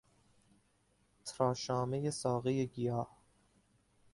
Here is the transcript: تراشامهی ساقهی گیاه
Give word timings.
تراشامهی 1.25 2.11
ساقهی 2.11 2.67
گیاه 2.67 3.17